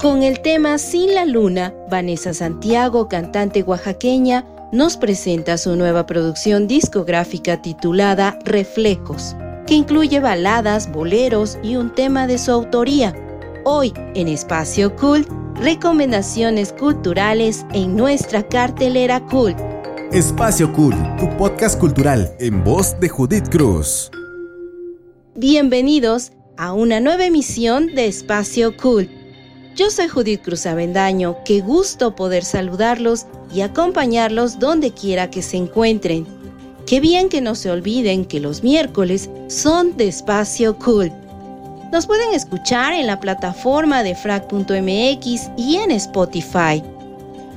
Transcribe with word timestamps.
Con 0.00 0.22
el 0.22 0.42
tema 0.42 0.78
Sin 0.78 1.12
la 1.12 1.24
Luna, 1.24 1.74
Vanessa 1.90 2.32
Santiago, 2.32 3.08
cantante 3.08 3.64
oaxaqueña, 3.64 4.46
nos 4.70 4.96
presenta 4.96 5.58
su 5.58 5.74
nueva 5.74 6.06
producción 6.06 6.68
discográfica 6.68 7.62
titulada 7.62 8.38
Reflejos, 8.44 9.34
que 9.66 9.74
incluye 9.74 10.20
baladas, 10.20 10.92
boleros 10.92 11.58
y 11.64 11.74
un 11.74 11.92
tema 11.92 12.28
de 12.28 12.38
su 12.38 12.52
autoría. 12.52 13.12
Hoy, 13.64 13.92
en 14.14 14.28
Espacio 14.28 14.94
Cult, 14.94 15.28
recomendaciones 15.56 16.72
culturales 16.72 17.66
en 17.72 17.96
nuestra 17.96 18.46
cartelera 18.46 19.26
Cult. 19.26 19.58
Espacio 20.12 20.72
Cult, 20.72 20.96
tu 21.18 21.28
podcast 21.36 21.76
cultural 21.76 22.32
en 22.38 22.62
voz 22.62 22.94
de 23.00 23.08
Judith 23.08 23.48
Cruz. 23.48 24.12
Bienvenidos 25.34 26.30
a 26.56 26.72
una 26.72 27.00
nueva 27.00 27.24
emisión 27.24 27.96
de 27.96 28.06
Espacio 28.06 28.76
Cult 28.76 29.17
yo 29.78 29.90
soy 29.90 30.08
Judith 30.08 30.42
Cruz 30.42 30.66
Avendaño, 30.66 31.36
qué 31.44 31.60
gusto 31.60 32.16
poder 32.16 32.44
saludarlos 32.44 33.26
y 33.54 33.60
acompañarlos 33.60 34.58
donde 34.58 34.90
quiera 34.90 35.30
que 35.30 35.40
se 35.40 35.56
encuentren. 35.56 36.26
Qué 36.84 36.98
bien 36.98 37.28
que 37.28 37.40
no 37.40 37.54
se 37.54 37.70
olviden 37.70 38.24
que 38.24 38.40
los 38.40 38.64
miércoles 38.64 39.30
son 39.46 39.96
de 39.96 40.08
Espacio 40.08 40.76
Cool. 40.78 41.12
Nos 41.92 42.08
pueden 42.08 42.34
escuchar 42.34 42.92
en 42.92 43.06
la 43.06 43.20
plataforma 43.20 44.02
de 44.02 44.16
frac.mx 44.16 45.50
y 45.56 45.76
en 45.76 45.92
Spotify. 45.92 46.82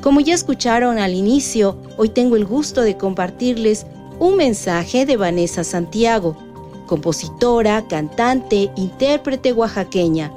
Como 0.04 0.22
ya 0.22 0.36
escucharon 0.36 1.00
al 1.00 1.16
inicio, 1.16 1.76
hoy 1.98 2.10
tengo 2.10 2.36
el 2.36 2.46
gusto 2.46 2.84
de 2.84 2.98
compartirles 2.98 3.88
un 4.20 4.36
mensaje 4.36 5.08
de 5.08 5.18
Vanessa 5.18 5.64
Santiago, 5.64 6.38
compositora, 6.86 7.88
cantante, 7.88 8.70
intérprete 8.76 9.54
oaxaqueña 9.54 10.32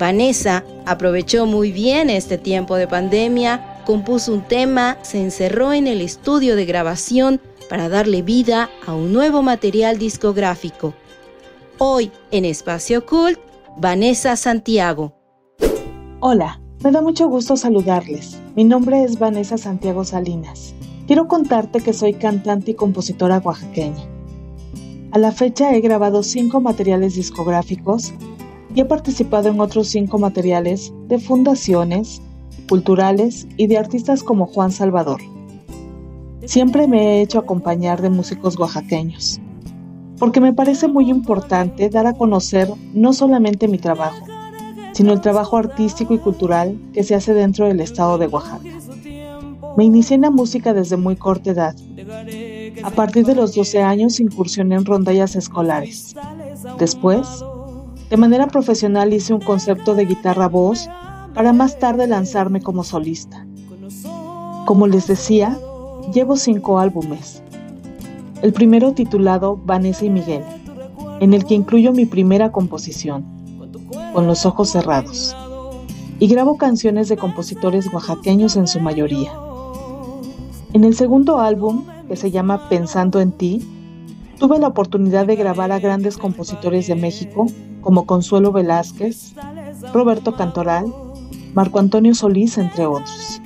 Vanessa 0.00 0.64
aprovechó 0.86 1.46
muy 1.46 1.72
bien 1.72 2.10
este 2.10 2.38
tiempo 2.38 2.76
de 2.76 2.88
pandemia, 2.88 3.82
compuso 3.86 4.32
un 4.32 4.42
tema, 4.42 4.98
se 5.02 5.22
encerró 5.22 5.72
en 5.72 5.86
el 5.86 6.00
estudio 6.00 6.56
de 6.56 6.66
grabación 6.66 7.40
para 7.68 7.88
darle 7.88 8.22
vida 8.22 8.70
a 8.86 8.94
un 8.94 9.12
nuevo 9.12 9.42
material 9.42 9.98
discográfico. 9.98 10.94
Hoy, 11.78 12.10
en 12.30 12.44
Espacio 12.44 13.06
Cult, 13.06 13.38
Vanessa 13.76 14.36
Santiago. 14.36 15.14
Hola, 16.20 16.60
me 16.82 16.90
da 16.90 17.00
mucho 17.00 17.28
gusto 17.28 17.56
saludarles. 17.56 18.38
Mi 18.56 18.64
nombre 18.64 19.04
es 19.04 19.18
Vanessa 19.18 19.56
Santiago 19.56 20.04
Salinas. 20.04 20.74
Quiero 21.06 21.28
contarte 21.28 21.80
que 21.80 21.92
soy 21.92 22.14
cantante 22.14 22.72
y 22.72 22.74
compositora 22.74 23.38
oaxaqueña. 23.38 24.04
A 25.12 25.18
la 25.18 25.32
fecha 25.32 25.74
he 25.74 25.80
grabado 25.80 26.22
cinco 26.22 26.60
materiales 26.60 27.14
discográficos 27.14 28.12
y 28.74 28.80
he 28.80 28.84
participado 28.84 29.48
en 29.48 29.60
otros 29.60 29.88
cinco 29.88 30.18
materiales 30.18 30.92
de 31.08 31.18
fundaciones, 31.18 32.20
culturales 32.68 33.46
y 33.56 33.66
de 33.66 33.78
artistas 33.78 34.22
como 34.22 34.46
Juan 34.46 34.70
Salvador. 34.70 35.20
Siempre 36.44 36.88
me 36.88 37.18
he 37.18 37.22
hecho 37.22 37.38
acompañar 37.38 38.00
de 38.00 38.10
músicos 38.10 38.58
oaxaqueños, 38.58 39.40
porque 40.18 40.40
me 40.40 40.52
parece 40.52 40.88
muy 40.88 41.10
importante 41.10 41.88
dar 41.88 42.06
a 42.06 42.14
conocer 42.14 42.68
no 42.94 43.12
solamente 43.12 43.68
mi 43.68 43.78
trabajo, 43.78 44.26
sino 44.92 45.12
el 45.12 45.20
trabajo 45.20 45.56
artístico 45.56 46.14
y 46.14 46.18
cultural 46.18 46.78
que 46.92 47.04
se 47.04 47.14
hace 47.14 47.34
dentro 47.34 47.66
del 47.66 47.80
estado 47.80 48.18
de 48.18 48.26
Oaxaca. 48.26 48.68
Me 49.76 49.84
inicié 49.84 50.16
en 50.16 50.22
la 50.22 50.30
música 50.30 50.74
desde 50.74 50.96
muy 50.96 51.16
corta 51.16 51.50
edad. 51.50 51.76
A 52.82 52.90
partir 52.90 53.24
de 53.24 53.34
los 53.34 53.54
12 53.54 53.82
años 53.82 54.20
incursioné 54.20 54.74
en 54.74 54.84
rondallas 54.84 55.36
escolares. 55.36 56.14
Después, 56.78 57.44
de 58.10 58.16
manera 58.16 58.48
profesional 58.48 59.12
hice 59.14 59.32
un 59.32 59.40
concepto 59.40 59.94
de 59.94 60.04
guitarra-voz 60.04 60.90
para 61.32 61.52
más 61.52 61.78
tarde 61.78 62.08
lanzarme 62.08 62.60
como 62.60 62.82
solista. 62.82 63.46
Como 64.66 64.88
les 64.88 65.06
decía, 65.06 65.56
llevo 66.12 66.36
cinco 66.36 66.80
álbumes. 66.80 67.40
El 68.42 68.52
primero 68.52 68.92
titulado 68.94 69.56
Vanessa 69.64 70.04
y 70.04 70.10
Miguel, 70.10 70.42
en 71.20 71.34
el 71.34 71.44
que 71.44 71.54
incluyo 71.54 71.92
mi 71.92 72.04
primera 72.04 72.50
composición, 72.50 73.24
Con 74.12 74.26
los 74.26 74.44
ojos 74.44 74.70
cerrados, 74.70 75.36
y 76.18 76.26
grabo 76.26 76.56
canciones 76.56 77.08
de 77.08 77.16
compositores 77.16 77.92
oaxaqueños 77.92 78.56
en 78.56 78.66
su 78.66 78.80
mayoría. 78.80 79.32
En 80.72 80.82
el 80.82 80.96
segundo 80.96 81.38
álbum, 81.38 81.84
que 82.08 82.16
se 82.16 82.32
llama 82.32 82.68
Pensando 82.68 83.20
en 83.20 83.30
ti, 83.30 83.64
tuve 84.40 84.58
la 84.58 84.66
oportunidad 84.66 85.26
de 85.26 85.36
grabar 85.36 85.70
a 85.70 85.78
grandes 85.78 86.18
compositores 86.18 86.88
de 86.88 86.96
México 86.96 87.46
como 87.80 88.06
Consuelo 88.06 88.52
Velázquez, 88.52 89.34
Roberto 89.92 90.34
Cantoral, 90.34 90.86
Marco 91.54 91.78
Antonio 91.78 92.14
Solís, 92.14 92.58
entre 92.58 92.86
otros. 92.86 93.40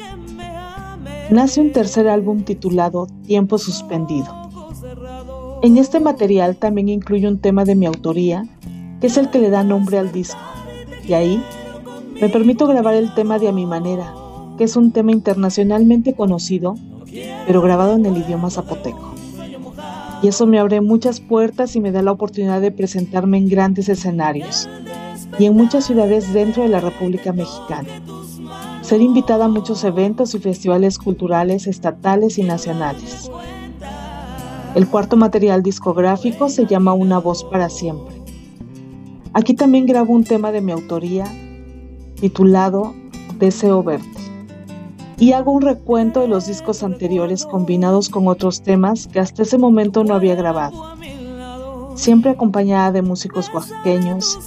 Nace 1.31 1.61
un 1.61 1.72
tercer 1.72 2.09
álbum 2.09 2.43
titulado 2.43 3.06
Tiempo 3.27 3.59
Suspendido. 3.59 4.50
En 5.62 5.78
este 5.78 6.00
material 6.00 6.56
también 6.56 6.89
incluye 6.89 7.27
un 7.27 7.39
tema 7.39 7.65
de 7.65 7.75
mi 7.75 7.87
autoría, 7.87 8.47
que 9.00 9.06
es 9.06 9.17
el 9.17 9.31
que 9.31 9.39
le 9.39 9.50
da 9.50 9.65
nombre 9.65 9.99
al 9.99 10.12
disco, 10.12 10.41
y 11.06 11.15
ahí 11.15 11.43
me 12.21 12.28
permito 12.28 12.67
grabar 12.67 12.94
el 12.94 13.15
tema 13.15 13.39
de 13.39 13.49
A 13.49 13.53
mi 13.53 13.67
manera, 13.67 14.15
que 14.59 14.65
es 14.65 14.77
un 14.77 14.93
tema 14.93 15.12
internacionalmente 15.12 16.15
conocido, 16.15 16.75
pero 17.47 17.62
grabado 17.62 17.94
en 17.94 18.06
el 18.06 18.19
idioma 18.19 18.50
zapoteco 18.50 19.03
y 20.25 20.29
eso 20.29 20.47
me 20.47 20.59
abre 20.59 20.81
muchas 20.81 21.21
puertas 21.21 21.77
y 21.77 21.81
me 21.81 21.93
da 21.93 22.01
la 22.01 22.12
oportunidad 22.12 22.62
de 22.62 22.71
presentarme 22.71 23.37
en 23.37 23.47
grandes 23.47 23.91
escenarios 23.91 24.67
y 25.39 25.45
en 25.45 25.55
muchas 25.55 25.85
ciudades 25.85 26.33
dentro 26.33 26.62
de 26.62 26.71
la 26.71 26.81
República 26.81 27.35
Mexicana. 27.35 27.91
Ser 28.81 29.03
invitada 29.03 29.45
a 29.45 29.49
muchos 29.49 29.85
eventos 29.85 30.35
y 30.35 30.39
festivales 30.39 30.97
culturales 30.99 31.67
estatales 31.67 32.39
y 32.39 32.43
nacionales. 32.43 33.31
El 34.75 34.89
cuarto 34.89 35.19
material 35.19 35.62
discográfico 35.62 36.49
se 36.49 36.65
llama 36.65 36.95
Una 36.95 37.19
voz 37.19 37.45
para 37.45 37.69
siempre. 37.69 38.15
Aquí 39.35 39.53
también 39.53 39.85
grabo 39.85 40.15
un 40.15 40.25
tema 40.25 40.53
de 40.53 40.62
mi 40.62 40.73
autoría 40.73 41.27
titulado 42.19 42.95
Deseo 43.39 43.83
verte 43.83 44.34
y 45.19 45.32
hago 45.32 45.52
un 45.52 45.62
recuento 45.62 46.20
de 46.20 46.28
los 46.28 46.47
discos 46.47 46.82
anteriores 46.82 47.47
combinados 47.47 48.08
con 48.08 48.28
otros 48.28 48.62
temas 48.62 49.06
que 49.06 49.20
hasta 49.20 49.42
ese 49.42 49.58
momento 49.58 50.04
no 50.04 50.14
había 50.14 50.34
grabado. 50.34 50.97
Siempre 51.94 52.32
acompañada 52.32 52.91
de 52.91 53.02
músicos 53.02 53.50
oaxaqueños, 53.54 54.38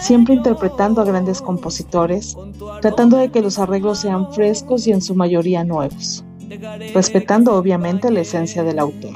siempre 0.00 0.34
interpretando 0.34 1.02
a 1.02 1.04
grandes 1.04 1.42
compositores, 1.42 2.36
tratando 2.80 3.18
de 3.18 3.30
que 3.30 3.42
los 3.42 3.58
arreglos 3.58 3.98
sean 3.98 4.32
frescos 4.32 4.86
y 4.86 4.92
en 4.92 5.02
su 5.02 5.14
mayoría 5.14 5.64
nuevos, 5.64 6.24
respetando 6.94 7.54
obviamente 7.54 8.10
la 8.10 8.20
esencia 8.20 8.62
del 8.62 8.78
autor. 8.78 9.12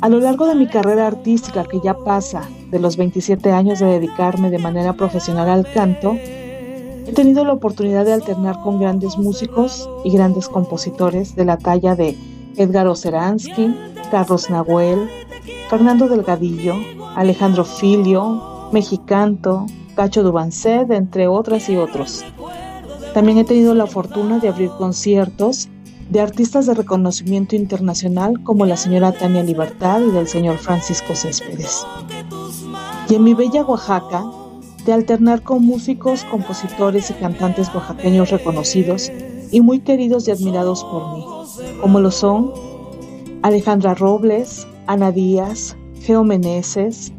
A 0.00 0.08
lo 0.08 0.20
largo 0.20 0.46
de 0.46 0.54
mi 0.54 0.66
carrera 0.66 1.06
artística 1.06 1.64
que 1.64 1.80
ya 1.82 1.94
pasa 1.94 2.48
de 2.70 2.78
los 2.78 2.96
27 2.96 3.50
años 3.52 3.78
de 3.78 3.86
dedicarme 3.86 4.50
de 4.50 4.58
manera 4.58 4.94
profesional 4.94 5.48
al 5.48 5.70
canto, 5.72 6.16
He 7.06 7.12
tenido 7.12 7.44
la 7.44 7.52
oportunidad 7.52 8.04
de 8.04 8.12
alternar 8.12 8.60
con 8.62 8.78
grandes 8.78 9.18
músicos 9.18 9.88
y 10.04 10.10
grandes 10.10 10.48
compositores 10.48 11.36
de 11.36 11.44
la 11.44 11.58
talla 11.58 11.94
de 11.94 12.16
Edgar 12.56 12.86
Oceransky, 12.86 13.74
Carlos 14.10 14.48
Nahuel, 14.48 15.08
Fernando 15.68 16.08
Delgadillo, 16.08 16.74
Alejandro 17.16 17.64
Filio, 17.64 18.68
Mexicanto, 18.72 19.66
Cacho 19.94 20.22
Dubanced, 20.22 20.90
entre 20.90 21.28
otras 21.28 21.68
y 21.68 21.76
otros. 21.76 22.24
También 23.12 23.38
he 23.38 23.44
tenido 23.44 23.74
la 23.74 23.86
fortuna 23.86 24.38
de 24.38 24.48
abrir 24.48 24.70
conciertos 24.70 25.68
de 26.10 26.20
artistas 26.20 26.66
de 26.66 26.74
reconocimiento 26.74 27.56
internacional 27.56 28.42
como 28.42 28.66
la 28.66 28.76
señora 28.76 29.12
Tania 29.12 29.42
Libertad 29.42 30.00
y 30.00 30.10
del 30.10 30.28
señor 30.28 30.58
Francisco 30.58 31.14
Céspedes. 31.14 31.86
Y 33.08 33.14
en 33.14 33.24
mi 33.24 33.34
bella 33.34 33.64
Oaxaca 33.64 34.24
de 34.84 34.92
alternar 34.92 35.42
con 35.42 35.64
músicos, 35.64 36.24
compositores 36.24 37.10
y 37.10 37.14
cantantes 37.14 37.74
oaxaqueños 37.74 38.30
reconocidos 38.30 39.10
y 39.50 39.60
muy 39.60 39.80
queridos 39.80 40.28
y 40.28 40.30
admirados 40.30 40.84
por 40.84 41.14
mí, 41.14 41.24
como 41.80 42.00
lo 42.00 42.10
son 42.10 42.52
Alejandra 43.42 43.94
Robles, 43.94 44.66
Ana 44.86 45.10
Díaz, 45.10 45.76
Geo 46.00 46.24
Meneses, 46.24 47.12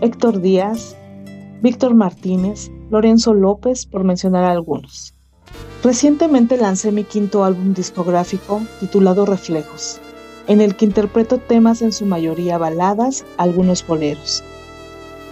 Héctor 0.00 0.40
Díaz, 0.40 0.96
Víctor 1.60 1.94
Martínez, 1.94 2.70
Lorenzo 2.90 3.34
López, 3.34 3.86
por 3.86 4.04
mencionar 4.04 4.44
algunos. 4.44 5.14
Recientemente 5.82 6.56
lancé 6.56 6.92
mi 6.92 7.04
quinto 7.04 7.44
álbum 7.44 7.74
discográfico 7.74 8.62
titulado 8.80 9.26
Reflejos, 9.26 10.00
en 10.48 10.60
el 10.60 10.76
que 10.76 10.84
interpreto 10.84 11.38
temas 11.38 11.82
en 11.82 11.92
su 11.92 12.06
mayoría 12.06 12.58
baladas, 12.58 13.24
algunos 13.36 13.86
boleros 13.86 14.42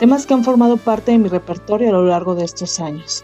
temas 0.00 0.24
que 0.24 0.32
han 0.32 0.44
formado 0.44 0.78
parte 0.78 1.12
de 1.12 1.18
mi 1.18 1.28
repertorio 1.28 1.90
a 1.90 1.92
lo 1.92 2.06
largo 2.06 2.34
de 2.34 2.42
estos 2.42 2.80
años, 2.80 3.22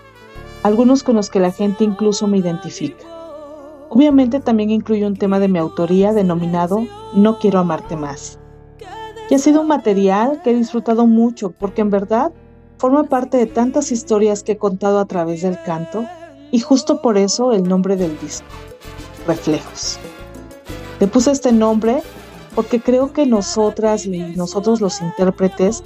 algunos 0.62 1.02
con 1.02 1.16
los 1.16 1.30
que 1.30 1.40
la 1.40 1.50
gente 1.50 1.84
incluso 1.84 2.26
me 2.26 2.36
identifica. 2.36 3.02
Obviamente 3.88 4.40
también 4.40 4.68
incluye 4.68 5.06
un 5.06 5.16
tema 5.16 5.38
de 5.38 5.48
mi 5.48 5.58
autoría 5.58 6.12
denominado 6.12 6.86
No 7.14 7.38
quiero 7.38 7.60
amarte 7.60 7.96
más. 7.96 8.38
Y 9.30 9.34
ha 9.34 9.38
sido 9.38 9.62
un 9.62 9.68
material 9.68 10.42
que 10.44 10.50
he 10.50 10.54
disfrutado 10.54 11.06
mucho 11.06 11.50
porque 11.50 11.80
en 11.80 11.88
verdad 11.88 12.30
forma 12.76 13.04
parte 13.04 13.38
de 13.38 13.46
tantas 13.46 13.90
historias 13.90 14.42
que 14.42 14.52
he 14.52 14.58
contado 14.58 14.98
a 14.98 15.06
través 15.06 15.40
del 15.40 15.58
canto 15.62 16.04
Y 16.52 16.60
justo 16.60 17.00
por 17.00 17.16
eso 17.16 17.52
el 17.52 17.66
nombre 17.66 17.96
del 17.96 18.20
disco, 18.20 18.46
Reflejos. 19.26 19.98
Le 21.00 21.06
puse 21.06 21.30
este 21.30 21.52
nombre 21.52 22.02
porque 22.54 22.82
creo 22.82 23.14
que 23.14 23.24
nosotras 23.24 24.04
y 24.04 24.18
nosotros 24.36 24.82
los 24.82 25.00
intérpretes 25.00 25.82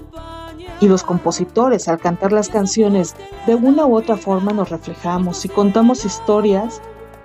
y 0.81 0.88
los 0.88 1.05
compositores 1.05 1.88
al 1.88 1.99
cantar 1.99 2.32
las 2.32 2.49
canciones 2.49 3.15
de 3.47 3.55
una 3.55 3.87
u 3.87 3.97
otra 3.97 4.17
forma 4.17 4.53
nos 4.53 4.71
reflejamos 4.71 5.44
y 5.44 5.49
contamos 5.49 6.05
historias 6.05 6.81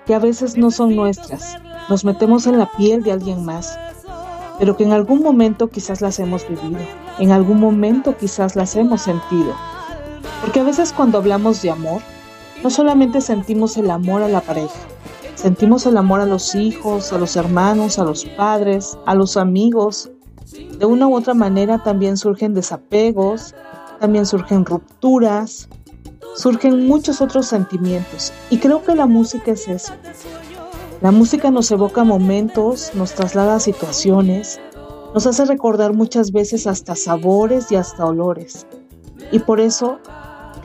que 0.05 0.13
a 0.13 0.19
veces 0.19 0.57
no 0.57 0.71
son 0.71 0.95
nuestras. 0.95 1.57
Nos 1.89 2.05
metemos 2.05 2.47
en 2.47 2.59
la 2.59 2.69
piel 2.77 3.03
de 3.03 3.11
alguien 3.11 3.45
más, 3.45 3.77
pero 4.59 4.75
que 4.77 4.83
en 4.83 4.91
algún 4.91 5.21
momento 5.21 5.69
quizás 5.69 6.01
las 6.01 6.19
hemos 6.19 6.47
vivido, 6.47 6.79
en 7.19 7.31
algún 7.31 7.59
momento 7.59 8.15
quizás 8.17 8.55
las 8.55 8.75
hemos 8.75 9.01
sentido. 9.01 9.53
Porque 10.41 10.59
a 10.59 10.63
veces 10.63 10.93
cuando 10.93 11.17
hablamos 11.17 11.61
de 11.61 11.71
amor, 11.71 12.01
no 12.63 12.69
solamente 12.69 13.21
sentimos 13.21 13.77
el 13.77 13.89
amor 13.89 14.21
a 14.21 14.27
la 14.27 14.41
pareja, 14.41 14.79
sentimos 15.35 15.85
el 15.85 15.97
amor 15.97 16.21
a 16.21 16.25
los 16.25 16.55
hijos, 16.55 17.11
a 17.13 17.17
los 17.17 17.35
hermanos, 17.35 17.99
a 17.99 18.03
los 18.03 18.25
padres, 18.25 18.97
a 19.05 19.15
los 19.15 19.37
amigos. 19.37 20.11
De 20.77 20.85
una 20.85 21.07
u 21.07 21.15
otra 21.15 21.33
manera 21.33 21.81
también 21.83 22.17
surgen 22.17 22.53
desapegos, 22.53 23.55
también 23.99 24.25
surgen 24.25 24.65
rupturas, 24.65 25.67
surgen 26.35 26.87
muchos 26.87 27.21
otros 27.21 27.47
sentimientos. 27.47 28.33
Y 28.49 28.57
creo 28.59 28.83
que 28.83 28.95
la 28.95 29.05
música 29.05 29.51
es 29.51 29.67
eso. 29.67 29.93
La 31.01 31.11
música 31.11 31.51
nos 31.51 31.71
evoca 31.71 32.03
momentos, 32.03 32.91
nos 32.93 33.13
traslada 33.13 33.55
a 33.55 33.59
situaciones, 33.59 34.59
nos 35.13 35.27
hace 35.27 35.45
recordar 35.45 35.93
muchas 35.93 36.31
veces 36.31 36.67
hasta 36.67 36.95
sabores 36.95 37.71
y 37.71 37.75
hasta 37.75 38.05
olores. 38.05 38.65
Y 39.31 39.39
por 39.39 39.59
eso, 39.59 39.99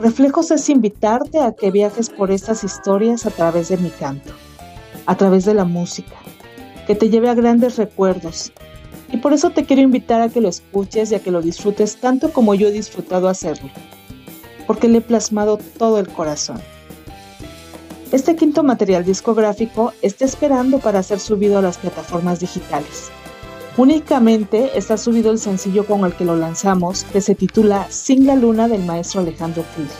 Reflejos 0.01 0.49
es 0.49 0.67
invitarte 0.69 1.39
a 1.39 1.51
que 1.51 1.69
viajes 1.69 2.09
por 2.09 2.31
estas 2.31 2.63
historias 2.63 3.27
a 3.27 3.29
través 3.29 3.69
de 3.69 3.77
mi 3.77 3.91
canto, 3.91 4.33
a 5.05 5.15
través 5.15 5.45
de 5.45 5.53
la 5.53 5.63
música, 5.63 6.15
que 6.87 6.95
te 6.95 7.11
lleve 7.11 7.29
a 7.29 7.35
grandes 7.35 7.77
recuerdos. 7.77 8.51
Y 9.11 9.17
por 9.17 9.33
eso 9.33 9.49
te 9.49 9.65
quiero 9.65 9.81
invitar 9.81 10.21
a 10.21 10.29
que 10.29 10.41
lo 10.41 10.47
escuches 10.47 11.11
y 11.11 11.15
a 11.15 11.19
que 11.19 11.31
lo 11.31 11.41
disfrutes 11.41 11.97
tanto 11.97 12.31
como 12.31 12.55
yo 12.55 12.69
he 12.69 12.71
disfrutado 12.71 13.27
hacerlo, 13.27 13.69
porque 14.67 14.87
le 14.87 14.99
he 14.99 15.01
plasmado 15.01 15.57
todo 15.77 15.99
el 15.99 16.07
corazón. 16.07 16.61
Este 18.11 18.35
quinto 18.35 18.63
material 18.63 19.05
discográfico 19.05 19.93
está 20.01 20.25
esperando 20.25 20.79
para 20.79 21.03
ser 21.03 21.19
subido 21.19 21.59
a 21.59 21.61
las 21.61 21.77
plataformas 21.77 22.39
digitales. 22.39 23.09
Únicamente 23.77 24.77
está 24.77 24.97
subido 24.97 25.31
el 25.31 25.39
sencillo 25.39 25.85
con 25.85 26.03
el 26.03 26.13
que 26.13 26.25
lo 26.25 26.35
lanzamos, 26.35 27.05
que 27.05 27.21
se 27.21 27.35
titula 27.35 27.87
Sin 27.89 28.27
la 28.27 28.35
Luna 28.35 28.67
del 28.67 28.83
maestro 28.83 29.21
Alejandro 29.21 29.63
Cruz. 29.75 29.91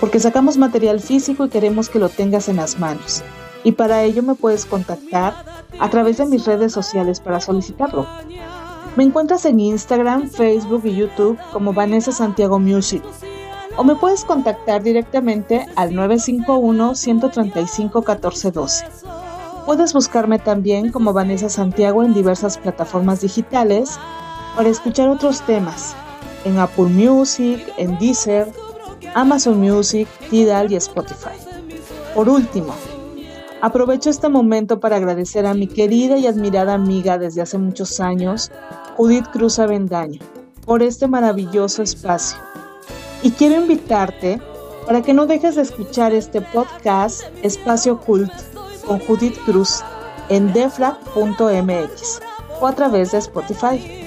Porque 0.00 0.18
sacamos 0.18 0.58
material 0.58 1.00
físico 1.00 1.46
y 1.46 1.48
queremos 1.48 1.88
que 1.88 2.00
lo 2.00 2.08
tengas 2.08 2.48
en 2.48 2.56
las 2.56 2.78
manos. 2.80 3.22
Y 3.62 3.72
para 3.72 4.02
ello 4.02 4.24
me 4.24 4.34
puedes 4.34 4.64
contactar 4.64 5.55
a 5.78 5.90
través 5.90 6.18
de 6.18 6.26
mis 6.26 6.46
redes 6.46 6.72
sociales 6.72 7.20
para 7.20 7.40
solicitarlo. 7.40 8.06
Me 8.96 9.04
encuentras 9.04 9.44
en 9.44 9.60
Instagram, 9.60 10.30
Facebook 10.30 10.82
y 10.84 10.96
YouTube 10.96 11.38
como 11.52 11.72
Vanessa 11.72 12.10
Santiago 12.12 12.58
Music 12.58 13.02
o 13.76 13.84
me 13.84 13.94
puedes 13.94 14.24
contactar 14.24 14.82
directamente 14.82 15.66
al 15.76 15.92
951-135-1412. 15.92 18.84
Puedes 19.66 19.92
buscarme 19.92 20.38
también 20.38 20.90
como 20.92 21.12
Vanessa 21.12 21.50
Santiago 21.50 22.02
en 22.02 22.14
diversas 22.14 22.56
plataformas 22.58 23.20
digitales 23.20 24.00
para 24.54 24.68
escuchar 24.68 25.08
otros 25.08 25.40
temas 25.42 25.96
en 26.44 26.58
Apple 26.58 26.86
Music, 26.86 27.60
en 27.76 27.96
Deezer, 27.98 28.50
Amazon 29.14 29.60
Music, 29.60 30.08
Tidal 30.30 30.72
y 30.72 30.76
Spotify. 30.76 31.36
Por 32.14 32.28
último, 32.28 32.74
aprovecho 33.60 34.10
este 34.10 34.28
momento 34.28 34.80
para 34.80 34.96
agradecer 34.96 35.46
a 35.46 35.54
mi 35.54 35.66
querida 35.66 36.18
y 36.18 36.26
admirada 36.26 36.74
amiga 36.74 37.18
desde 37.18 37.42
hace 37.42 37.58
muchos 37.58 38.00
años, 38.00 38.50
Judith 38.96 39.26
Cruz 39.32 39.58
Avendaño, 39.58 40.20
por 40.64 40.82
este 40.82 41.08
maravilloso 41.08 41.82
espacio 41.82 42.38
y 43.22 43.30
quiero 43.32 43.56
invitarte 43.56 44.40
para 44.86 45.02
que 45.02 45.12
no 45.12 45.26
dejes 45.26 45.56
de 45.56 45.62
escuchar 45.62 46.12
este 46.14 46.40
podcast 46.40 47.22
Espacio 47.42 47.98
Cult 47.98 48.32
con 48.86 49.00
Judith 49.00 49.36
Cruz 49.44 49.82
en 50.28 50.52
defra.mx 50.52 52.20
o 52.60 52.66
a 52.66 52.72
través 52.72 53.12
de 53.12 53.18
Spotify. 53.18 54.04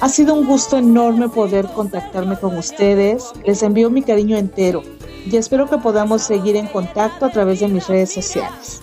Ha 0.00 0.08
sido 0.08 0.34
un 0.34 0.46
gusto 0.46 0.78
enorme 0.78 1.28
poder 1.28 1.66
contactarme 1.74 2.38
con 2.38 2.56
ustedes. 2.56 3.32
Les 3.44 3.62
envío 3.62 3.90
mi 3.90 4.02
cariño 4.02 4.38
entero 4.38 4.82
y 5.26 5.36
espero 5.36 5.68
que 5.68 5.78
podamos 5.78 6.22
seguir 6.22 6.56
en 6.56 6.66
contacto 6.66 7.26
a 7.26 7.30
través 7.30 7.60
de 7.60 7.68
mis 7.68 7.86
redes 7.88 8.12
sociales. 8.12 8.82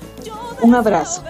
Un 0.62 0.76
abrazo. 0.76 1.24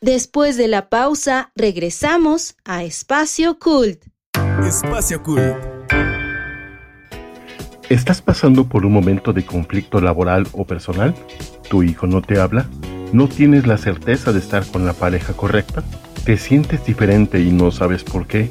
Después 0.00 0.56
de 0.56 0.68
la 0.68 0.88
pausa, 0.88 1.52
regresamos 1.54 2.56
a 2.64 2.82
Espacio 2.82 3.58
Cult. 3.58 4.04
Espacio 4.66 5.22
Cult. 5.22 5.56
¿Estás 7.88 8.22
pasando 8.22 8.68
por 8.68 8.86
un 8.86 8.92
momento 8.92 9.32
de 9.32 9.44
conflicto 9.44 10.00
laboral 10.00 10.46
o 10.52 10.66
personal? 10.66 11.14
¿Tu 11.68 11.82
hijo 11.82 12.06
no 12.06 12.22
te 12.22 12.38
habla? 12.38 12.68
¿No 13.12 13.28
tienes 13.28 13.66
la 13.66 13.78
certeza 13.78 14.32
de 14.32 14.38
estar 14.38 14.66
con 14.66 14.86
la 14.86 14.92
pareja 14.92 15.32
correcta? 15.32 15.82
¿Te 16.24 16.36
sientes 16.36 16.84
diferente 16.84 17.40
y 17.40 17.50
no 17.50 17.70
sabes 17.70 18.04
por 18.04 18.26
qué? 18.26 18.50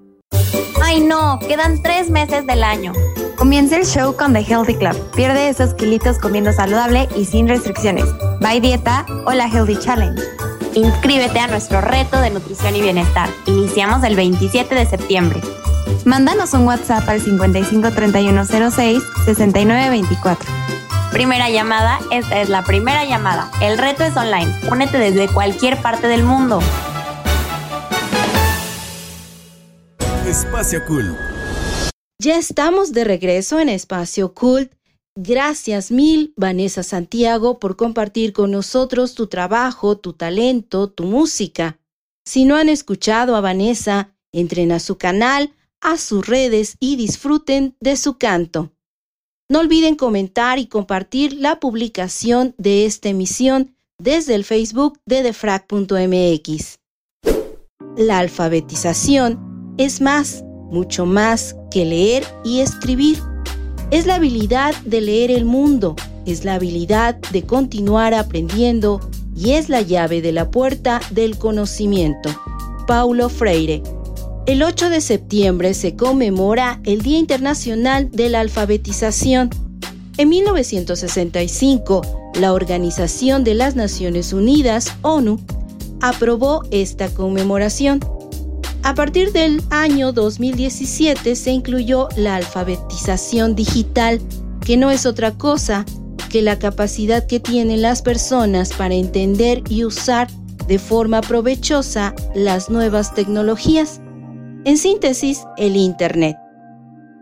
Ay 0.91 0.99
no, 0.99 1.39
quedan 1.39 1.81
tres 1.81 2.09
meses 2.09 2.45
del 2.45 2.65
año. 2.65 2.91
Comienza 3.37 3.77
el 3.77 3.85
show 3.85 4.13
con 4.13 4.33
The 4.33 4.41
Healthy 4.41 4.75
Club. 4.75 5.11
Pierde 5.15 5.47
esos 5.47 5.73
kilitos 5.73 6.19
comiendo 6.19 6.51
saludable 6.51 7.07
y 7.15 7.23
sin 7.23 7.47
restricciones. 7.47 8.03
Bye 8.41 8.59
dieta 8.59 9.05
o 9.25 9.31
la 9.31 9.47
Healthy 9.47 9.77
Challenge. 9.77 10.21
Inscríbete 10.73 11.39
a 11.39 11.47
nuestro 11.47 11.79
reto 11.79 12.19
de 12.19 12.31
nutrición 12.31 12.75
y 12.75 12.81
bienestar. 12.81 13.29
Iniciamos 13.45 14.03
el 14.03 14.17
27 14.17 14.75
de 14.75 14.85
septiembre. 14.85 15.39
Mándanos 16.03 16.53
un 16.55 16.67
WhatsApp 16.67 17.07
al 17.07 17.21
553106 17.21 19.01
6924. 19.23 20.51
Primera 21.13 21.49
llamada, 21.49 21.99
esta 22.11 22.41
es 22.41 22.49
la 22.49 22.63
primera 22.63 23.05
llamada. 23.05 23.49
El 23.61 23.77
reto 23.77 24.03
es 24.03 24.17
online. 24.17 24.53
Únete 24.69 24.97
desde 24.97 25.29
cualquier 25.29 25.81
parte 25.81 26.09
del 26.09 26.23
mundo. 26.23 26.59
Espacio 30.31 30.85
Cool. 30.85 31.13
Ya 32.17 32.37
estamos 32.37 32.93
de 32.93 33.03
regreso 33.03 33.59
en 33.59 33.67
Espacio 33.67 34.33
Cult. 34.33 34.71
Gracias 35.13 35.91
mil, 35.91 36.33
Vanessa 36.37 36.83
Santiago, 36.83 37.59
por 37.59 37.75
compartir 37.75 38.31
con 38.31 38.49
nosotros 38.49 39.13
tu 39.13 39.27
trabajo, 39.27 39.97
tu 39.97 40.13
talento, 40.13 40.89
tu 40.89 41.03
música. 41.03 41.81
Si 42.25 42.45
no 42.45 42.55
han 42.55 42.69
escuchado 42.69 43.35
a 43.35 43.41
Vanessa, 43.41 44.15
entren 44.31 44.71
a 44.71 44.79
su 44.79 44.97
canal, 44.97 45.51
a 45.81 45.97
sus 45.97 46.25
redes 46.25 46.77
y 46.79 46.95
disfruten 46.95 47.75
de 47.81 47.97
su 47.97 48.17
canto. 48.17 48.71
No 49.49 49.59
olviden 49.59 49.95
comentar 49.95 50.59
y 50.59 50.67
compartir 50.67 51.33
la 51.33 51.59
publicación 51.59 52.55
de 52.57 52.85
esta 52.85 53.09
emisión 53.09 53.75
desde 53.99 54.35
el 54.35 54.45
Facebook 54.45 54.97
de 55.05 55.23
defrag.mx. 55.23 56.79
La 57.97 58.19
alfabetización 58.19 59.50
es 59.77 60.01
más, 60.01 60.43
mucho 60.69 61.05
más 61.05 61.55
que 61.69 61.85
leer 61.85 62.23
y 62.43 62.59
escribir. 62.59 63.19
Es 63.91 64.05
la 64.05 64.15
habilidad 64.15 64.75
de 64.85 65.01
leer 65.01 65.31
el 65.31 65.45
mundo, 65.45 65.95
es 66.25 66.45
la 66.45 66.55
habilidad 66.55 67.15
de 67.31 67.43
continuar 67.43 68.13
aprendiendo 68.13 68.99
y 69.35 69.51
es 69.51 69.69
la 69.69 69.81
llave 69.81 70.21
de 70.21 70.31
la 70.31 70.51
puerta 70.51 71.01
del 71.11 71.37
conocimiento. 71.37 72.29
Paulo 72.87 73.29
Freire. 73.29 73.81
El 74.47 74.63
8 74.63 74.89
de 74.89 75.01
septiembre 75.01 75.73
se 75.73 75.95
conmemora 75.95 76.79
el 76.83 77.01
Día 77.01 77.19
Internacional 77.19 78.09
de 78.11 78.29
la 78.29 78.39
Alfabetización. 78.39 79.49
En 80.17 80.29
1965, 80.29 82.01
la 82.39 82.53
Organización 82.53 83.43
de 83.43 83.53
las 83.53 83.75
Naciones 83.75 84.33
Unidas, 84.33 84.91
ONU, 85.03 85.39
aprobó 86.01 86.63
esta 86.71 87.09
conmemoración. 87.09 87.99
A 88.83 88.95
partir 88.95 89.31
del 89.31 89.61
año 89.69 90.11
2017 90.11 91.35
se 91.35 91.51
incluyó 91.51 92.09
la 92.15 92.35
alfabetización 92.37 93.55
digital, 93.55 94.19
que 94.65 94.75
no 94.75 94.89
es 94.89 95.05
otra 95.05 95.31
cosa 95.37 95.85
que 96.31 96.41
la 96.41 96.57
capacidad 96.57 97.27
que 97.27 97.39
tienen 97.39 97.83
las 97.83 98.01
personas 98.01 98.73
para 98.73 98.95
entender 98.95 99.61
y 99.69 99.85
usar 99.85 100.29
de 100.67 100.79
forma 100.79 101.21
provechosa 101.21 102.15
las 102.33 102.69
nuevas 102.69 103.13
tecnologías. 103.13 104.01
En 104.65 104.77
síntesis, 104.77 105.41
el 105.57 105.75
Internet. 105.75 106.37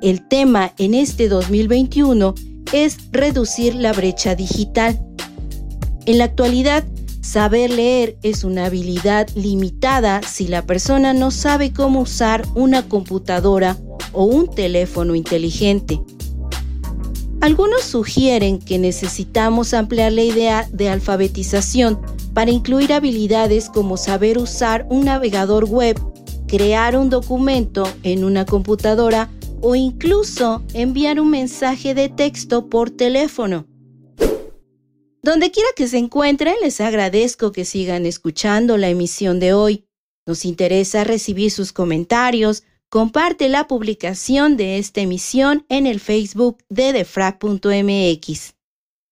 El 0.01 0.25
tema 0.27 0.71
en 0.77 0.93
este 0.93 1.27
2021 1.27 2.35
es 2.71 2.97
reducir 3.11 3.75
la 3.75 3.91
brecha 3.91 4.33
digital. 4.35 4.97
En 6.05 6.19
la 6.19 6.25
actualidad, 6.25 6.85
Saber 7.31 7.69
leer 7.69 8.17
es 8.23 8.43
una 8.43 8.65
habilidad 8.65 9.29
limitada 9.35 10.23
si 10.23 10.47
la 10.47 10.65
persona 10.65 11.13
no 11.13 11.29
sabe 11.29 11.71
cómo 11.71 12.01
usar 12.01 12.43
una 12.55 12.89
computadora 12.89 13.77
o 14.13 14.23
un 14.23 14.47
teléfono 14.49 15.13
inteligente. 15.13 16.01
Algunos 17.39 17.83
sugieren 17.83 18.57
que 18.57 18.79
necesitamos 18.79 19.75
ampliar 19.75 20.11
la 20.11 20.23
idea 20.23 20.67
de 20.73 20.89
alfabetización 20.89 22.01
para 22.33 22.49
incluir 22.49 22.93
habilidades 22.93 23.69
como 23.69 23.95
saber 23.95 24.39
usar 24.39 24.87
un 24.89 25.05
navegador 25.05 25.65
web, 25.65 26.01
crear 26.47 26.97
un 26.97 27.11
documento 27.11 27.87
en 28.01 28.23
una 28.23 28.43
computadora 28.45 29.29
o 29.61 29.75
incluso 29.75 30.63
enviar 30.73 31.19
un 31.19 31.29
mensaje 31.29 31.93
de 31.93 32.09
texto 32.09 32.69
por 32.69 32.89
teléfono. 32.89 33.68
Donde 35.21 35.51
quiera 35.51 35.69
que 35.75 35.87
se 35.87 35.97
encuentren, 35.97 36.55
les 36.61 36.79
agradezco 36.79 37.51
que 37.51 37.65
sigan 37.65 38.05
escuchando 38.05 38.77
la 38.77 38.89
emisión 38.89 39.39
de 39.39 39.53
hoy. 39.53 39.85
Nos 40.25 40.45
interesa 40.45 41.03
recibir 41.03 41.51
sus 41.51 41.73
comentarios. 41.73 42.63
Comparte 42.89 43.49
la 43.49 43.67
publicación 43.67 44.57
de 44.57 44.77
esta 44.77 45.01
emisión 45.01 45.65
en 45.69 45.85
el 45.85 45.99
Facebook 45.99 46.57
de 46.69 46.93
defrag.mx. 46.93 48.55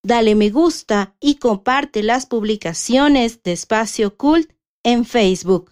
Dale 0.03 0.35
me 0.35 0.49
gusta 0.49 1.15
y 1.19 1.35
comparte 1.35 2.01
las 2.01 2.25
publicaciones 2.25 3.43
de 3.43 3.51
Espacio 3.51 4.15
Cult 4.15 4.51
en 4.83 5.05
Facebook. 5.05 5.71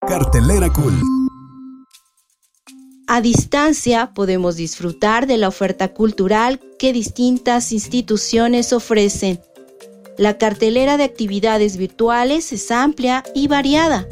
Cartelera 0.00 0.72
Cult. 0.72 1.11
A 3.08 3.20
distancia 3.20 4.12
podemos 4.14 4.56
disfrutar 4.56 5.26
de 5.26 5.36
la 5.36 5.48
oferta 5.48 5.92
cultural 5.92 6.60
que 6.78 6.92
distintas 6.92 7.72
instituciones 7.72 8.72
ofrecen. 8.72 9.40
La 10.16 10.38
cartelera 10.38 10.96
de 10.96 11.04
actividades 11.04 11.76
virtuales 11.76 12.52
es 12.52 12.70
amplia 12.70 13.24
y 13.34 13.48
variada. 13.48 14.06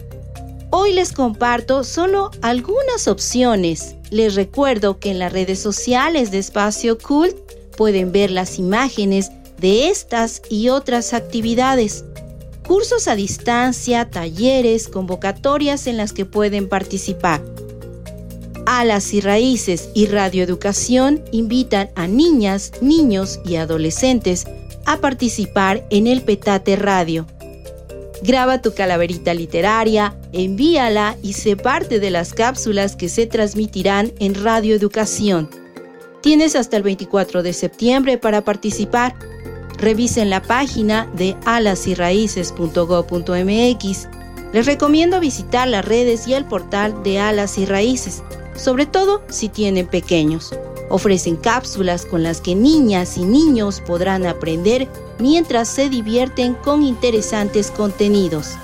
Hoy 0.70 0.92
les 0.92 1.12
comparto 1.12 1.84
solo 1.84 2.30
algunas 2.42 3.06
opciones. 3.06 3.94
Les 4.10 4.34
recuerdo 4.34 4.98
que 4.98 5.10
en 5.10 5.18
las 5.18 5.32
redes 5.32 5.60
sociales 5.60 6.30
de 6.30 6.38
Espacio 6.38 6.98
Cult 6.98 7.36
pueden 7.76 8.12
ver 8.12 8.30
las 8.30 8.58
imágenes 8.58 9.30
de 9.58 9.88
estas 9.88 10.42
y 10.50 10.68
otras 10.68 11.14
actividades. 11.14 12.04
Cursos 12.66 13.08
a 13.08 13.14
distancia, 13.14 14.10
talleres, 14.10 14.88
convocatorias 14.88 15.86
en 15.86 15.96
las 15.96 16.12
que 16.12 16.24
pueden 16.24 16.68
participar. 16.68 17.42
Alas 18.72 19.12
y 19.14 19.20
Raíces 19.20 19.88
y 19.94 20.06
Radioeducación 20.06 21.24
invitan 21.32 21.90
a 21.96 22.06
niñas, 22.06 22.70
niños 22.80 23.40
y 23.44 23.56
adolescentes 23.56 24.46
a 24.86 24.98
participar 24.98 25.84
en 25.90 26.06
el 26.06 26.22
Petate 26.22 26.76
Radio. 26.76 27.26
Graba 28.22 28.62
tu 28.62 28.72
calaverita 28.72 29.34
literaria, 29.34 30.14
envíala 30.32 31.16
y 31.20 31.32
sé 31.32 31.56
parte 31.56 31.98
de 31.98 32.12
las 32.12 32.32
cápsulas 32.32 32.94
que 32.94 33.08
se 33.08 33.26
transmitirán 33.26 34.12
en 34.20 34.36
Radioeducación. 34.36 35.50
Tienes 36.20 36.54
hasta 36.54 36.76
el 36.76 36.84
24 36.84 37.42
de 37.42 37.52
septiembre 37.52 38.18
para 38.18 38.44
participar. 38.44 39.16
Revisen 39.78 40.30
la 40.30 40.42
página 40.42 41.10
de 41.16 41.34
alasyraíces.go.mx. 41.44 44.08
Les 44.52 44.66
recomiendo 44.66 45.18
visitar 45.18 45.66
las 45.66 45.84
redes 45.84 46.28
y 46.28 46.34
el 46.34 46.44
portal 46.44 47.02
de 47.02 47.18
Alas 47.18 47.58
y 47.58 47.66
Raíces 47.66 48.22
sobre 48.60 48.86
todo 48.86 49.22
si 49.28 49.48
tienen 49.48 49.86
pequeños. 49.86 50.50
Ofrecen 50.90 51.36
cápsulas 51.36 52.04
con 52.04 52.22
las 52.22 52.40
que 52.40 52.54
niñas 52.54 53.16
y 53.16 53.24
niños 53.24 53.80
podrán 53.86 54.26
aprender 54.26 54.88
mientras 55.18 55.68
se 55.68 55.88
divierten 55.88 56.54
con 56.54 56.82
interesantes 56.82 57.70
contenidos. 57.70 58.56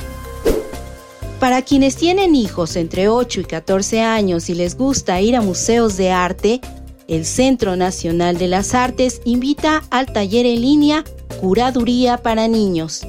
Para 1.40 1.62
quienes 1.62 1.96
tienen 1.96 2.34
hijos 2.34 2.76
entre 2.76 3.08
8 3.08 3.40
y 3.40 3.44
14 3.44 4.00
años 4.00 4.48
y 4.48 4.54
les 4.54 4.76
gusta 4.76 5.20
ir 5.20 5.36
a 5.36 5.42
museos 5.42 5.96
de 5.96 6.10
arte, 6.10 6.60
el 7.08 7.24
Centro 7.24 7.76
Nacional 7.76 8.36
de 8.36 8.48
las 8.48 8.74
Artes 8.74 9.20
invita 9.24 9.84
al 9.90 10.12
taller 10.12 10.46
en 10.46 10.60
línea 10.60 11.04
Curaduría 11.40 12.18
para 12.18 12.48
Niños. 12.48 13.06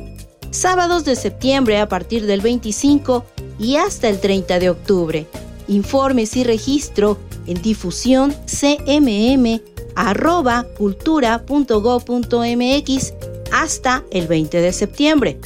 Sábados 0.52 1.04
de 1.04 1.16
septiembre 1.16 1.80
a 1.80 1.90
partir 1.90 2.26
del 2.26 2.42
25 2.42 3.26
y 3.60 3.78
hasta 3.78 4.08
el 4.10 4.20
30 4.20 4.60
de 4.60 4.70
octubre 4.70 5.28
informes 5.68 6.36
y 6.36 6.44
registro 6.44 7.18
en 7.46 7.62
difusión 7.62 8.36
cmm 8.46 9.60
hasta 13.52 14.04
el 14.12 14.28
20 14.28 14.62
de 14.62 14.74
septiembre. 14.74 15.40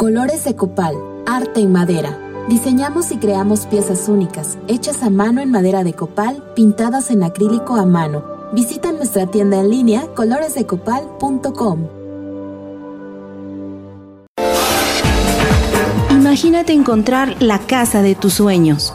Colores 0.00 0.44
de 0.44 0.56
copal, 0.56 0.94
arte 1.26 1.60
en 1.60 1.72
madera. 1.72 2.18
Diseñamos 2.48 3.12
y 3.12 3.18
creamos 3.18 3.66
piezas 3.66 4.08
únicas, 4.08 4.56
hechas 4.66 5.02
a 5.02 5.10
mano 5.10 5.42
en 5.42 5.50
madera 5.50 5.84
de 5.84 5.92
copal, 5.92 6.42
pintadas 6.56 7.10
en 7.10 7.22
acrílico 7.22 7.76
a 7.76 7.84
mano. 7.84 8.24
Visita 8.54 8.92
nuestra 8.92 9.26
tienda 9.26 9.60
en 9.60 9.68
línea 9.68 10.06
coloresdecopal.com. 10.16 11.86
Imagínate 16.12 16.72
encontrar 16.72 17.36
la 17.42 17.58
casa 17.58 18.00
de 18.00 18.14
tus 18.14 18.32
sueños. 18.32 18.94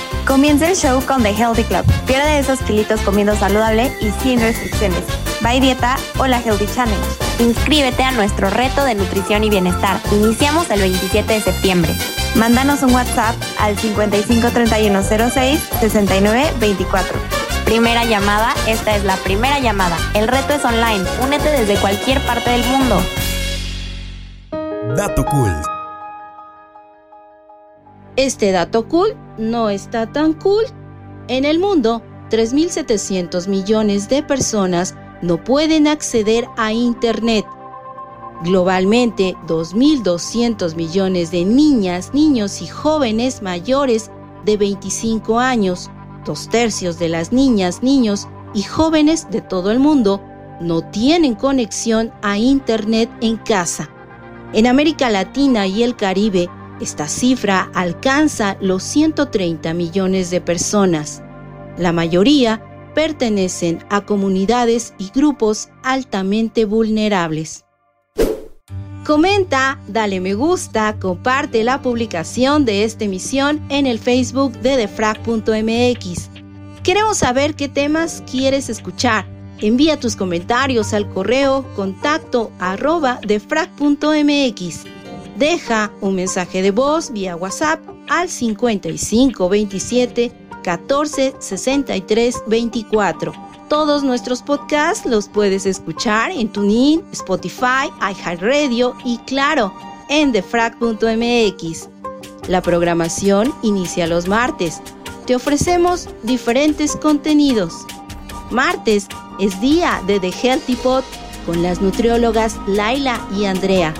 Comienza 0.31 0.69
el 0.69 0.77
show 0.77 1.05
con 1.05 1.23
The 1.23 1.31
Healthy 1.31 1.65
Club. 1.65 1.83
Pierde 2.07 2.39
esos 2.39 2.61
kilitos 2.61 3.01
comiendo 3.01 3.35
saludable 3.35 3.91
y 3.99 4.11
sin 4.23 4.39
restricciones. 4.39 5.03
By 5.41 5.59
Dieta 5.59 5.97
o 6.19 6.25
la 6.25 6.39
Healthy 6.39 6.67
Challenge. 6.73 7.05
Inscríbete 7.39 8.01
a 8.01 8.11
nuestro 8.11 8.49
reto 8.49 8.85
de 8.85 8.95
nutrición 8.95 9.43
y 9.43 9.49
bienestar. 9.49 9.99
Iniciamos 10.09 10.69
el 10.69 10.79
27 10.79 11.33
de 11.33 11.41
septiembre. 11.41 11.93
Mándanos 12.35 12.81
un 12.81 12.93
WhatsApp 12.93 13.35
al 13.59 13.77
553106 13.77 15.59
6924. 15.81 17.19
Primera 17.65 18.05
llamada, 18.05 18.53
esta 18.67 18.95
es 18.95 19.03
la 19.03 19.17
primera 19.17 19.59
llamada. 19.59 19.97
El 20.13 20.29
reto 20.29 20.53
es 20.53 20.63
online. 20.63 21.03
Únete 21.21 21.51
desde 21.51 21.75
cualquier 21.75 22.25
parte 22.25 22.51
del 22.51 22.63
mundo. 22.63 23.03
Dato 24.95 25.25
cool. 25.25 25.70
Este 28.21 28.51
dato 28.51 28.87
cool 28.87 29.17
no 29.39 29.71
está 29.71 30.05
tan 30.05 30.33
cool. 30.33 30.65
En 31.27 31.43
el 31.43 31.57
mundo, 31.57 32.03
3.700 32.29 33.47
millones 33.47 34.09
de 34.09 34.21
personas 34.21 34.93
no 35.23 35.43
pueden 35.43 35.87
acceder 35.87 36.45
a 36.55 36.71
Internet. 36.71 37.47
Globalmente, 38.43 39.35
2.200 39.47 40.75
millones 40.75 41.31
de 41.31 41.45
niñas, 41.45 42.13
niños 42.13 42.61
y 42.61 42.67
jóvenes 42.67 43.41
mayores 43.41 44.11
de 44.45 44.55
25 44.55 45.39
años, 45.39 45.89
dos 46.23 46.47
tercios 46.47 46.99
de 46.99 47.09
las 47.09 47.31
niñas, 47.31 47.81
niños 47.81 48.27
y 48.53 48.61
jóvenes 48.61 49.31
de 49.31 49.41
todo 49.41 49.71
el 49.71 49.79
mundo, 49.79 50.21
no 50.59 50.83
tienen 50.91 51.33
conexión 51.33 52.11
a 52.21 52.37
Internet 52.37 53.09
en 53.19 53.37
casa. 53.37 53.89
En 54.53 54.67
América 54.67 55.09
Latina 55.09 55.65
y 55.65 55.81
el 55.81 55.95
Caribe, 55.95 56.51
esta 56.81 57.07
cifra 57.07 57.69
alcanza 57.73 58.57
los 58.59 58.83
130 58.83 59.73
millones 59.73 60.31
de 60.31 60.41
personas. 60.41 61.21
La 61.77 61.91
mayoría 61.91 62.61
pertenecen 62.93 63.79
a 63.89 64.01
comunidades 64.01 64.93
y 64.97 65.11
grupos 65.13 65.69
altamente 65.83 66.65
vulnerables. 66.65 67.65
Comenta, 69.05 69.79
dale 69.87 70.19
me 70.19 70.35
gusta, 70.35 70.97
comparte 70.99 71.63
la 71.63 71.81
publicación 71.81 72.65
de 72.65 72.83
esta 72.83 73.05
emisión 73.05 73.61
en 73.69 73.87
el 73.87 73.97
Facebook 73.99 74.53
de 74.59 74.77
defrag.mx. 74.77 76.29
Queremos 76.83 77.17
saber 77.17 77.55
qué 77.55 77.67
temas 77.67 78.23
quieres 78.29 78.69
escuchar. 78.69 79.25
Envía 79.59 79.99
tus 79.99 80.15
comentarios 80.15 80.93
al 80.93 81.09
correo 81.09 81.65
contacto 81.75 82.51
arroba 82.59 83.19
defrag.mx. 83.25 85.00
Deja 85.37 85.91
un 86.01 86.15
mensaje 86.15 86.61
de 86.61 86.71
voz 86.71 87.11
vía 87.11 87.35
WhatsApp 87.35 87.79
al 88.09 88.29
55 88.29 89.49
27 89.49 90.31
14 90.63 91.35
63 91.39 92.43
24. 92.47 93.33
Todos 93.69 94.03
nuestros 94.03 94.41
podcasts 94.41 95.05
los 95.05 95.29
puedes 95.29 95.65
escuchar 95.65 96.31
en 96.31 96.49
TuneIn, 96.49 97.03
Spotify, 97.13 97.89
iHeartRadio 98.01 98.95
y 99.05 99.17
claro, 99.19 99.73
en 100.09 100.33
defrag.mx. 100.33 101.89
La 102.49 102.61
programación 102.61 103.53
inicia 103.63 104.07
los 104.07 104.27
martes. 104.27 104.81
Te 105.25 105.35
ofrecemos 105.35 106.09
diferentes 106.23 106.97
contenidos. 106.97 107.73
Martes 108.49 109.07
es 109.39 109.61
día 109.61 110.01
de 110.05 110.19
The 110.19 110.31
Healthy 110.31 110.75
Pot 110.75 111.05
con 111.45 111.63
las 111.63 111.81
nutriólogas 111.81 112.59
Laila 112.67 113.25
y 113.37 113.45
Andrea. 113.45 113.93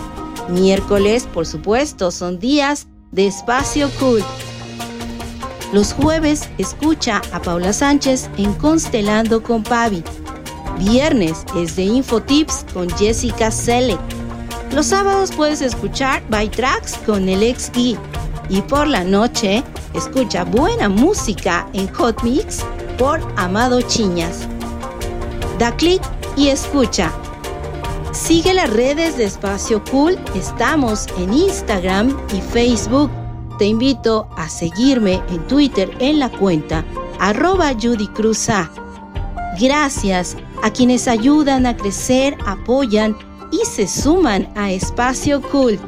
Miércoles, 0.52 1.28
por 1.34 1.46
supuesto, 1.46 2.12
son 2.12 2.40
días 2.40 2.88
de 3.12 3.28
Espacio 3.28 3.90
Cool. 4.00 4.24
Los 5.72 5.94
jueves 5.94 6.50
escucha 6.58 7.22
a 7.32 7.42
Paula 7.42 7.72
Sánchez 7.72 8.30
en 8.38 8.54
Constelando 8.56 9.42
con 9.42 9.64
Pavi. 9.64 10.04
Viernes 10.78 11.46
es 11.56 11.78
de 11.78 11.84
Infotips 11.84 12.66
con 12.74 12.90
Jessica 12.98 13.52
Selle. 13.52 13.98
Los 14.74 14.88
sábados 14.88 15.32
puedes 15.32 15.62
escuchar 15.62 16.22
By 16.30 16.50
Tracks 16.50 16.98
con 17.06 17.30
el 17.30 17.44
ex. 17.44 17.72
Y 17.76 18.62
por 18.68 18.88
la 18.88 19.06
noche, 19.06 19.64
escucha 19.94 20.44
buena 20.44 20.90
música 20.90 21.68
en 21.72 21.88
Hot 21.94 22.22
Mix 22.24 22.66
por 22.98 23.22
Amado 23.38 23.82
Chiñas. 23.82 24.48
Da 25.58 25.74
clic 25.78 26.02
y 26.36 26.50
escucha. 26.50 27.12
Sigue 28.12 28.54
las 28.54 28.70
redes 28.70 29.18
de 29.18 29.24
Espacio 29.24 29.82
Cool. 29.90 30.20
Estamos 30.36 31.08
en 31.18 31.34
Instagram 31.34 32.18
y 32.36 32.42
Facebook. 32.42 33.10
Te 33.58 33.66
invito 33.66 34.28
a 34.36 34.50
seguirme 34.50 35.22
en 35.30 35.48
Twitter 35.48 35.90
en 36.00 36.20
la 36.20 36.30
cuenta 36.30 36.84
arroba 37.20 37.72
Judy 37.74 38.10
Gracias 39.60 40.36
a 40.62 40.72
quienes 40.72 41.08
ayudan 41.08 41.66
a 41.66 41.78
crecer, 41.78 42.38
apoyan 42.46 43.18
y 43.52 43.64
se 43.66 43.88
suman 43.88 44.52
a 44.56 44.72
Espacio 44.72 45.42
Cool. 45.42 45.80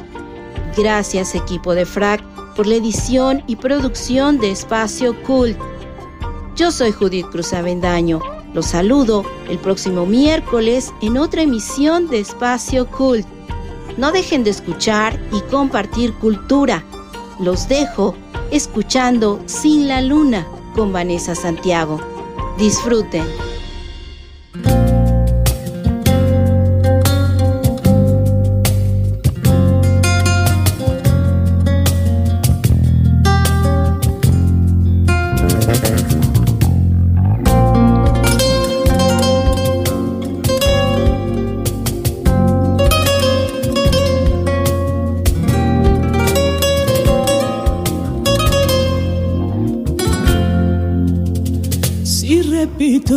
Gracias 0.77 1.35
equipo 1.35 1.75
de 1.75 1.85
FRAC 1.85 2.23
por 2.55 2.67
la 2.67 2.75
edición 2.75 3.43
y 3.47 3.57
producción 3.57 4.39
de 4.39 4.51
Espacio 4.51 5.21
Cool. 5.23 5.57
Yo 6.55 6.71
soy 6.71 6.93
Judith 6.93 7.27
Cruz 7.31 7.51
Avendaño. 7.51 8.32
Los 8.53 8.67
saludo 8.67 9.25
el 9.49 9.57
próximo 9.57 10.05
miércoles 10.05 10.93
en 11.01 11.17
otra 11.17 11.41
emisión 11.41 12.07
de 12.07 12.19
Espacio 12.19 12.87
Cult. 12.87 13.25
No 13.97 14.11
dejen 14.11 14.43
de 14.43 14.51
escuchar 14.51 15.19
y 15.31 15.41
compartir 15.51 16.13
cultura. 16.13 16.83
Los 17.39 17.67
dejo 17.67 18.15
escuchando 18.51 19.41
Sin 19.45 19.87
la 19.87 20.01
Luna 20.01 20.47
con 20.75 20.93
Vanessa 20.93 21.35
Santiago. 21.35 21.99
Disfruten. 22.57 23.52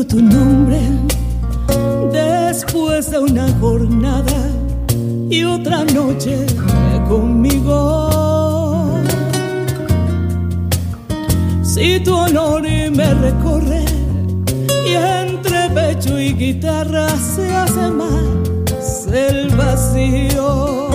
Tu 0.05 0.21
nombre 0.21 0.79
después 2.13 3.11
de 3.11 3.19
una 3.19 3.49
jornada 3.61 4.51
y 5.31 5.43
otra 5.45 5.85
noche 5.85 6.45
conmigo. 7.09 8.91
Si 11.63 12.01
tu 12.01 12.15
honor 12.15 12.63
me 12.63 13.15
recorre 13.15 13.85
y 14.87 14.93
entre 14.95 15.71
pecho 15.71 16.21
y 16.21 16.35
guitarra 16.35 17.09
se 17.17 17.55
hace 17.55 17.89
más 17.89 19.07
el 19.13 19.49
vacío. 19.57 20.89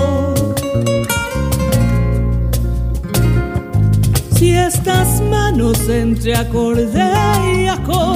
Si 4.36 4.54
estas 4.54 5.22
manos 5.22 5.90
entre 5.90 6.36
acorde 6.36 7.12
y 7.56 7.68
acorde 7.68 8.11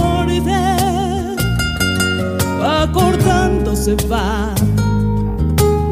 cortando 2.92 3.76
se 3.76 3.96
va 4.08 4.54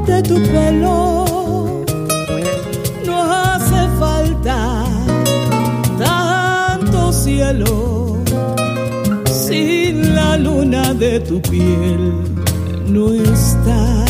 de 0.05 0.21
tu 0.21 0.35
pelo. 0.35 1.83
No 3.05 3.21
hace 3.21 3.87
falta 3.99 4.85
tanto 5.97 7.11
cielo 7.11 8.17
sin 9.25 10.15
la 10.15 10.37
luna 10.37 10.93
de 10.93 11.19
tu 11.19 11.41
piel 11.41 12.13
no 12.87 13.11
está. 13.11 14.05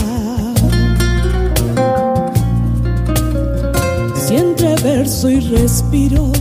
Si 4.15 4.35
entre 4.35 4.75
verso 4.77 5.29
y 5.29 5.39
respiro 5.39 6.31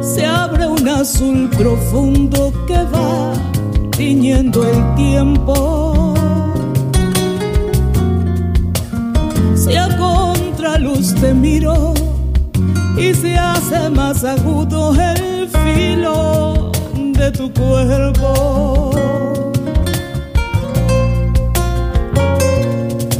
se 0.00 0.24
abre 0.26 0.66
un 0.66 0.88
azul 0.88 1.48
profundo 1.50 2.52
que 2.66 2.76
va 2.94 3.51
tiñendo 3.96 4.64
el 4.64 4.94
tiempo. 4.94 6.14
Si 9.54 9.76
a 9.76 9.88
contraluz 9.96 11.14
te 11.14 11.32
miro 11.32 11.94
y 12.96 13.14
se 13.14 13.36
hace 13.36 13.88
más 13.90 14.24
agudo 14.24 14.94
el 14.94 15.48
filo 15.48 16.72
de 16.94 17.30
tu 17.30 17.52
cuerpo. 17.52 18.90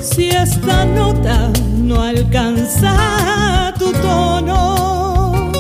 Si 0.01 0.29
esta 0.29 0.85
nota 0.85 1.51
no 1.79 2.03
alcanza 2.03 3.73
tu 3.79 3.93
tono 3.93 5.53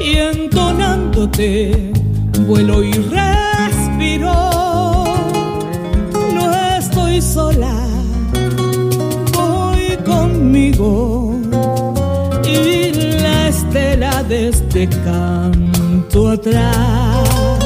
y 0.00 0.16
entonándote 0.16 1.92
vuelo 2.46 2.82
y 2.82 2.92
re 2.92 3.39
este 14.50 14.88
canto 15.04 16.28
atrás. 16.28 17.59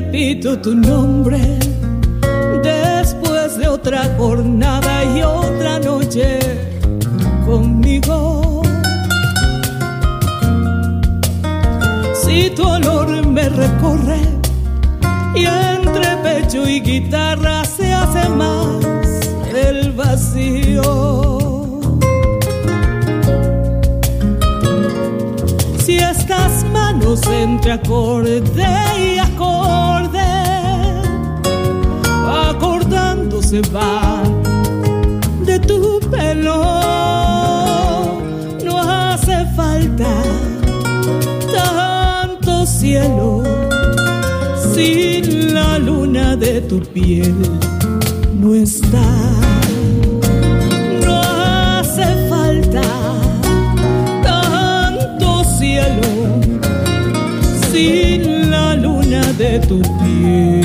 repito 0.00 0.58
tu 0.58 0.74
nombre 0.74 1.38
después 2.62 3.58
de 3.58 3.68
otra 3.68 4.14
jornada 4.16 5.04
y 5.04 5.22
otra 5.22 5.78
noche 5.78 6.38
conmigo. 7.44 8.62
Si 12.14 12.50
tu 12.50 12.66
olor 12.66 13.26
me 13.26 13.48
recorre 13.48 14.20
y 15.34 15.44
entre 15.44 16.16
pecho 16.24 16.66
y 16.66 16.80
guitarra 16.80 17.64
se 17.64 17.92
hace 17.92 18.28
más 18.30 18.84
el 19.54 19.92
vacío. 19.92 21.80
Si 25.84 25.98
estas 25.98 26.64
manos 26.72 27.20
entre 27.26 27.72
acorde 27.72 28.42
y 28.98 29.19
acorde, 29.40 30.30
acordándose 32.48 33.60
va 33.72 34.22
de 35.46 35.58
tu 35.60 36.00
pelo. 36.10 36.62
No 38.64 38.78
hace 38.78 39.46
falta 39.56 40.12
tanto 41.52 42.66
cielo 42.66 43.42
sin 44.74 45.54
la 45.54 45.78
luna 45.78 46.36
de 46.36 46.60
tu 46.62 46.80
piel 46.80 47.34
no 48.40 48.54
está. 48.54 49.08
No 51.04 51.20
hace 51.22 52.06
falta 52.28 52.82
tanto 54.22 55.44
cielo 55.58 56.10
sin 57.72 58.09
de 59.10 59.58
tu 59.66 59.80
piel. 59.98 60.59